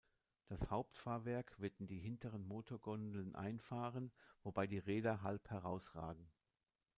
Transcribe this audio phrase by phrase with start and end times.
[0.47, 6.25] Das Hauptfahrwerk wird in die hinteren Motorgondeln einfahren, wobei die Räder halb herausragen.